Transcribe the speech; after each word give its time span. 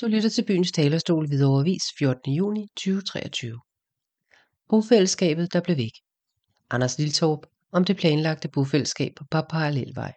Du 0.00 0.06
lytter 0.06 0.28
til 0.28 0.44
byens 0.44 0.72
talerstol 0.72 1.30
ved 1.30 1.44
overvis 1.44 1.82
14. 1.98 2.32
juni 2.32 2.66
2023. 2.76 3.60
Bofællesskabet, 4.68 5.52
der 5.52 5.60
blev 5.60 5.76
væk. 5.76 5.90
Anders 6.70 6.98
Liltorp 6.98 7.38
om 7.72 7.84
det 7.84 7.96
planlagte 7.96 8.48
bofællesskab 8.48 9.12
på 9.16 9.24
Parallelvej. 9.30 10.12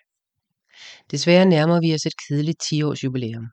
Desværre 1.11 1.45
nærmer 1.45 1.79
vi 1.81 1.93
os 1.93 2.05
et 2.05 2.13
kedeligt 2.27 2.63
10-års 2.63 3.03
jubilæum. 3.03 3.47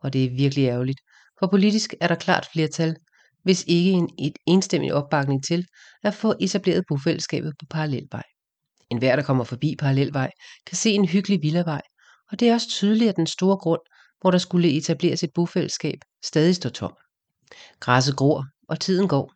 Og 0.00 0.12
det 0.12 0.24
er 0.24 0.36
virkelig 0.36 0.64
ærgerligt, 0.64 1.00
for 1.38 1.46
politisk 1.46 1.94
er 2.00 2.08
der 2.08 2.14
klart 2.14 2.48
flertal, 2.52 2.96
hvis 3.42 3.64
ikke 3.66 3.90
en 3.90 4.08
et 4.18 4.36
enstemmig 4.46 4.94
opbakning 4.94 5.44
til 5.44 5.66
at 6.02 6.14
få 6.14 6.34
etableret 6.40 6.84
bofællesskabet 6.88 7.52
på 7.60 7.66
Parallelvej. 7.70 8.22
En 8.90 8.98
hver, 8.98 9.16
der 9.16 9.22
kommer 9.22 9.44
forbi 9.44 9.76
Parallelvej, 9.78 10.30
kan 10.66 10.76
se 10.76 10.90
en 10.90 11.08
hyggelig 11.08 11.38
villavej, 11.42 11.82
og 12.30 12.40
det 12.40 12.48
er 12.48 12.54
også 12.54 12.68
tydeligt, 12.68 13.08
at 13.08 13.16
den 13.16 13.26
store 13.26 13.56
grund, 13.56 13.80
hvor 14.24 14.30
der 14.30 14.38
skulle 14.38 14.76
etableres 14.76 15.22
et 15.22 15.30
bofællesskab, 15.34 15.98
stadig 16.24 16.54
står 16.54 16.70
tom. 16.70 16.92
Græsset 17.80 18.16
gror, 18.16 18.44
og 18.68 18.80
tiden 18.80 19.08
går. 19.08 19.32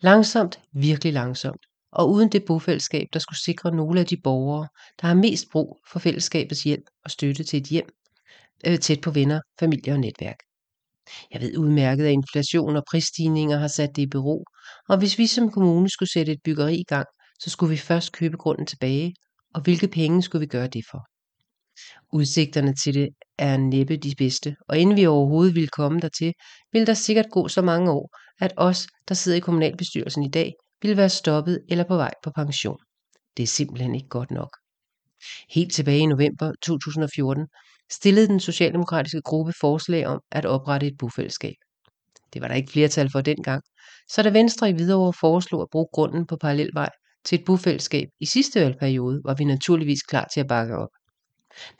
Langsomt, 0.00 0.60
virkelig 0.72 1.12
langsomt, 1.12 1.66
og 1.92 2.10
uden 2.10 2.32
det 2.32 2.44
bofællesskab, 2.44 3.06
der 3.12 3.18
skulle 3.18 3.38
sikre 3.38 3.76
nogle 3.76 4.00
af 4.00 4.06
de 4.06 4.16
borgere, 4.24 4.68
der 5.00 5.06
har 5.06 5.14
mest 5.14 5.46
brug 5.52 5.80
for 5.92 5.98
fællesskabets 5.98 6.62
hjælp 6.62 6.84
og 7.04 7.10
støtte 7.10 7.44
til 7.44 7.60
et 7.60 7.66
hjem, 7.66 7.88
øh, 8.66 8.78
tæt 8.78 9.00
på 9.00 9.10
venner, 9.10 9.40
familie 9.60 9.92
og 9.92 10.00
netværk. 10.00 10.36
Jeg 11.30 11.40
ved 11.40 11.56
udmærket, 11.58 12.04
at 12.04 12.12
inflation 12.12 12.76
og 12.76 12.84
prisstigninger 12.90 13.58
har 13.58 13.68
sat 13.68 13.90
det 13.96 14.02
i 14.02 14.06
bero, 14.06 14.44
og 14.88 14.98
hvis 14.98 15.18
vi 15.18 15.26
som 15.26 15.50
kommune 15.50 15.90
skulle 15.90 16.12
sætte 16.12 16.32
et 16.32 16.40
byggeri 16.44 16.74
i 16.74 16.84
gang, 16.88 17.06
så 17.40 17.50
skulle 17.50 17.70
vi 17.70 17.76
først 17.76 18.12
købe 18.12 18.36
grunden 18.36 18.66
tilbage, 18.66 19.14
og 19.54 19.60
hvilke 19.62 19.88
penge 19.88 20.22
skulle 20.22 20.40
vi 20.40 20.46
gøre 20.46 20.66
det 20.66 20.84
for? 20.90 21.17
Udsigterne 22.12 22.74
til 22.74 22.94
det 22.94 23.08
er 23.38 23.56
næppe 23.56 23.96
de 23.96 24.14
bedste, 24.18 24.56
og 24.68 24.78
inden 24.78 24.96
vi 24.96 25.06
overhovedet 25.06 25.54
ville 25.54 25.68
komme 25.68 26.00
dertil, 26.00 26.32
ville 26.72 26.86
der 26.86 26.94
sikkert 26.94 27.30
gå 27.30 27.48
så 27.48 27.62
mange 27.62 27.90
år, 27.90 28.16
at 28.40 28.52
os, 28.56 28.86
der 29.08 29.14
sidder 29.14 29.38
i 29.38 29.40
kommunalbestyrelsen 29.40 30.22
i 30.22 30.30
dag, 30.30 30.52
ville 30.82 30.96
være 30.96 31.08
stoppet 31.08 31.60
eller 31.68 31.84
på 31.84 31.96
vej 31.96 32.10
på 32.22 32.30
pension. 32.30 32.78
Det 33.36 33.42
er 33.42 33.46
simpelthen 33.46 33.94
ikke 33.94 34.08
godt 34.08 34.30
nok. 34.30 34.56
Helt 35.50 35.72
tilbage 35.72 35.98
i 35.98 36.06
november 36.06 36.52
2014 36.62 37.46
stillede 37.92 38.26
den 38.26 38.40
socialdemokratiske 38.40 39.20
gruppe 39.22 39.52
forslag 39.60 40.06
om 40.06 40.20
at 40.32 40.46
oprette 40.46 40.86
et 40.86 40.98
bofællesskab. 40.98 41.54
Det 42.32 42.42
var 42.42 42.48
der 42.48 42.54
ikke 42.54 42.72
flertal 42.72 43.10
for 43.12 43.20
dengang, 43.20 43.62
så 44.08 44.22
da 44.22 44.30
Venstre 44.30 44.70
i 44.70 44.72
Hvidovre 44.72 45.12
foreslog 45.20 45.62
at 45.62 45.68
bruge 45.72 45.88
grunden 45.92 46.26
på 46.26 46.36
Parallelvej 46.36 46.90
til 47.24 47.38
et 47.38 47.44
bofællesskab 47.44 48.08
i 48.20 48.26
sidste 48.26 48.60
valgperiode, 48.60 49.20
var 49.24 49.34
vi 49.34 49.44
naturligvis 49.44 50.02
klar 50.02 50.28
til 50.34 50.40
at 50.40 50.46
bakke 50.46 50.76
op. 50.76 50.88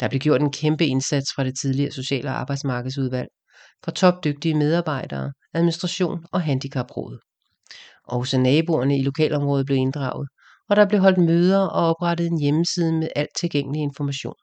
Der 0.00 0.08
blev 0.08 0.20
gjort 0.20 0.40
en 0.40 0.52
kæmpe 0.52 0.86
indsats 0.86 1.32
fra 1.34 1.44
det 1.44 1.58
tidligere 1.60 1.92
Social- 1.92 2.26
og 2.26 2.40
Arbejdsmarkedsudvalg, 2.40 3.28
fra 3.84 3.92
topdygtige 3.92 4.54
medarbejdere, 4.54 5.32
administration 5.54 6.24
og 6.32 6.42
handicapråd. 6.42 7.18
Også 8.04 8.38
naboerne 8.38 8.98
i 8.98 9.02
lokalområdet 9.02 9.66
blev 9.66 9.78
inddraget, 9.78 10.28
og 10.68 10.76
der 10.76 10.88
blev 10.88 11.00
holdt 11.00 11.18
møder 11.18 11.60
og 11.60 11.86
oprettet 11.88 12.26
en 12.26 12.40
hjemmeside 12.40 12.92
med 12.92 13.08
alt 13.16 13.30
tilgængelig 13.40 13.82
information. 13.82 14.34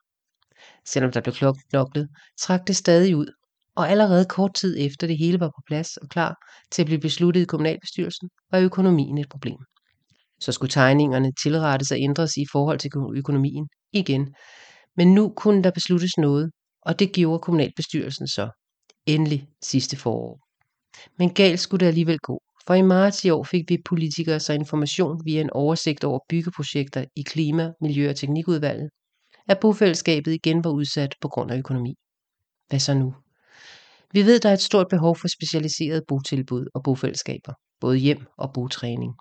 Selvom 0.86 1.12
der 1.12 1.20
blev 1.20 1.34
knoklet, 1.70 2.08
trak 2.40 2.66
det 2.66 2.76
stadig 2.76 3.16
ud, 3.16 3.26
og 3.76 3.90
allerede 3.90 4.24
kort 4.24 4.54
tid 4.54 4.76
efter 4.80 5.06
det 5.06 5.18
hele 5.18 5.40
var 5.40 5.48
på 5.48 5.62
plads 5.66 5.96
og 5.96 6.08
klar 6.08 6.34
til 6.70 6.82
at 6.82 6.86
blive 6.86 7.00
besluttet 7.00 7.40
i 7.40 7.44
kommunalbestyrelsen, 7.44 8.28
var 8.50 8.58
økonomien 8.58 9.18
et 9.18 9.28
problem. 9.28 9.58
Så 10.40 10.52
skulle 10.52 10.70
tegningerne 10.70 11.32
tilrettes 11.42 11.90
og 11.90 11.98
ændres 12.00 12.36
i 12.36 12.44
forhold 12.52 12.78
til 12.78 12.90
økonomien 13.16 13.68
igen, 13.92 14.34
men 14.96 15.14
nu 15.14 15.32
kunne 15.36 15.62
der 15.62 15.70
besluttes 15.70 16.16
noget, 16.18 16.50
og 16.82 16.98
det 16.98 17.12
gjorde 17.12 17.38
kommunalbestyrelsen 17.38 18.28
så. 18.28 18.50
Endelig 19.06 19.48
sidste 19.62 19.96
forår. 19.96 20.40
Men 21.18 21.34
galt 21.34 21.60
skulle 21.60 21.80
det 21.80 21.86
alligevel 21.86 22.18
gå, 22.18 22.40
for 22.66 22.74
i 22.74 22.82
marts 22.82 23.24
i 23.24 23.30
år 23.30 23.44
fik 23.44 23.64
vi 23.68 23.78
politikere 23.84 24.40
så 24.40 24.52
information 24.52 25.20
via 25.24 25.40
en 25.40 25.50
oversigt 25.50 26.04
over 26.04 26.18
byggeprojekter 26.28 27.04
i 27.16 27.22
Klima, 27.22 27.72
Miljø- 27.80 28.10
og 28.10 28.16
Teknikudvalget, 28.16 28.90
at 29.48 29.60
bofællesskabet 29.60 30.32
igen 30.32 30.64
var 30.64 30.70
udsat 30.70 31.14
på 31.20 31.28
grund 31.28 31.50
af 31.50 31.58
økonomi. 31.58 31.94
Hvad 32.68 32.78
så 32.78 32.94
nu? 32.94 33.14
Vi 34.12 34.22
ved, 34.22 34.40
der 34.40 34.48
er 34.48 34.52
et 34.52 34.60
stort 34.60 34.86
behov 34.90 35.16
for 35.16 35.28
specialiseret 35.28 36.02
botilbud 36.08 36.66
og 36.74 36.82
bofællesskaber, 36.82 37.52
både 37.80 37.96
hjem 37.96 38.26
og 38.38 38.52
botræning, 38.54 39.14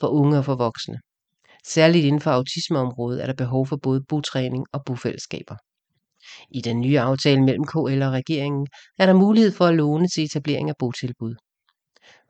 for 0.00 0.08
unge 0.08 0.38
og 0.38 0.44
for 0.44 0.54
voksne. 0.54 0.98
Særligt 1.68 2.04
inden 2.04 2.20
for 2.20 2.30
autismeområdet 2.30 3.22
er 3.22 3.26
der 3.26 3.34
behov 3.34 3.66
for 3.66 3.76
både 3.76 4.04
botræning 4.08 4.66
og 4.72 4.84
bofællesskaber. 4.86 5.56
I 6.50 6.60
den 6.60 6.80
nye 6.80 7.00
aftale 7.00 7.42
mellem 7.42 7.64
KL 7.64 8.02
og 8.02 8.12
regeringen 8.12 8.66
er 8.98 9.06
der 9.06 9.12
mulighed 9.12 9.52
for 9.52 9.66
at 9.66 9.74
låne 9.74 10.08
til 10.08 10.24
etablering 10.24 10.68
af 10.68 10.74
botilbud. 10.78 11.34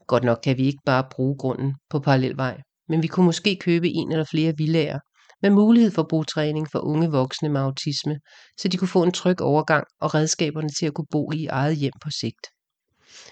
Godt 0.07 0.25
nok 0.25 0.39
kan 0.45 0.59
vi 0.59 0.67
ikke 0.67 0.83
bare 0.87 1.05
bruge 1.11 1.37
grunden 1.39 1.75
på 1.91 1.99
parallelvej, 1.99 2.61
men 2.89 3.03
vi 3.03 3.07
kunne 3.07 3.27
måske 3.27 3.57
købe 3.61 3.89
en 3.89 4.13
eller 4.13 4.25
flere 4.31 4.53
villager 4.57 4.99
med 5.43 5.51
mulighed 5.51 5.91
for 5.91 6.07
botræning 6.11 6.69
for 6.73 6.79
unge 6.79 7.11
voksne 7.11 7.49
med 7.49 7.61
autisme, 7.61 8.19
så 8.61 8.69
de 8.69 8.77
kunne 8.77 8.89
få 8.89 9.03
en 9.03 9.13
tryg 9.13 9.41
overgang 9.41 9.85
og 10.01 10.15
redskaberne 10.15 10.69
til 10.79 10.87
at 10.87 10.95
kunne 10.95 11.07
bo 11.11 11.33
i 11.33 11.47
eget 11.47 11.77
hjem 11.77 11.93
på 12.03 12.11
sigt. 12.11 12.47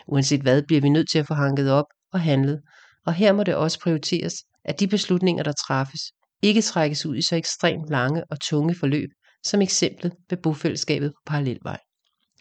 Uanset 0.06 0.40
hvad 0.42 0.62
bliver 0.66 0.80
vi 0.80 0.88
nødt 0.88 1.10
til 1.10 1.18
at 1.18 1.26
få 1.26 1.34
hanket 1.34 1.70
op 1.70 1.84
og 2.12 2.20
handlet, 2.20 2.60
og 3.06 3.14
her 3.14 3.32
må 3.32 3.42
det 3.42 3.54
også 3.54 3.80
prioriteres, 3.80 4.34
at 4.66 4.80
de 4.80 4.88
beslutninger, 4.88 5.42
der 5.42 5.52
træffes, 5.52 6.00
ikke 6.42 6.62
trækkes 6.62 7.06
ud 7.06 7.16
i 7.16 7.22
så 7.22 7.36
ekstremt 7.36 7.90
lange 7.90 8.24
og 8.30 8.40
tunge 8.40 8.74
forløb, 8.74 9.10
som 9.44 9.62
eksemplet 9.62 10.12
ved 10.30 10.38
bofællesskabet 10.38 11.10
på 11.10 11.20
Parallelvej. 11.26 11.78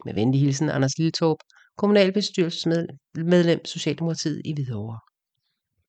Med 0.05 0.13
venlig 0.13 0.41
hilsen 0.41 0.69
Anders 0.69 0.97
Lilletorp, 0.97 1.37
kommunalbestyrelsesmedlem 1.77 3.65
Socialdemokratiet 3.65 4.41
i 4.45 4.53
Hvidovre. 4.53 4.99